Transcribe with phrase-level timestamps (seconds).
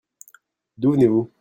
[0.77, 1.29] D'où venez-vous?